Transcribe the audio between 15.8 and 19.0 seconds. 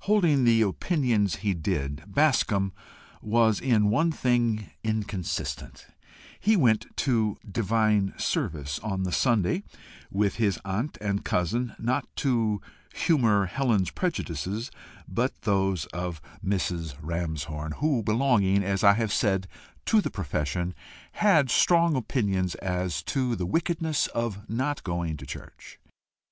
of Mrs. Ramshorn, who, belonging, as I